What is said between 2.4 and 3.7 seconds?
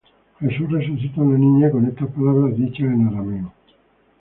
dichas en arameo.